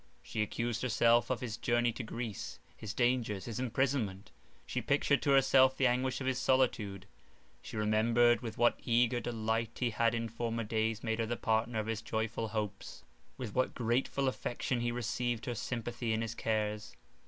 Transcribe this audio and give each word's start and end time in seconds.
She 0.23 0.41
accused 0.41 0.81
herself 0.81 1.29
of 1.29 1.41
his 1.41 1.57
journey 1.57 1.91
to 1.91 2.01
Greece—his 2.01 2.91
dangers—his 2.91 3.59
imprisonment. 3.59 4.31
She 4.65 4.81
pictured 4.81 5.21
to 5.21 5.29
herself 5.29 5.77
the 5.77 5.85
anguish 5.85 6.19
of 6.19 6.25
his 6.25 6.39
solitude; 6.39 7.05
she 7.61 7.77
remembered 7.77 8.41
with 8.41 8.57
what 8.57 8.79
eager 8.83 9.19
delight 9.19 9.77
he 9.79 9.91
had 9.91 10.15
in 10.15 10.27
former 10.27 10.63
days 10.63 11.03
made 11.03 11.19
her 11.19 11.27
the 11.27 11.37
partner 11.37 11.77
of 11.77 11.85
his 11.85 12.01
joyful 12.01 12.47
hopes— 12.47 13.03
with 13.37 13.53
what 13.53 13.75
grateful 13.75 14.27
affection 14.27 14.79
he 14.81 14.91
received 14.91 15.45
her 15.45 15.53
sympathy 15.53 16.13
in 16.13 16.23
his 16.23 16.33
cares. 16.33 16.95